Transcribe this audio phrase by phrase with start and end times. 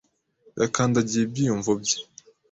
[0.61, 1.97] Yakandagiye ibyiyumvo bye.